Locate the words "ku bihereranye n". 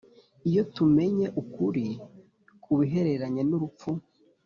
2.63-3.51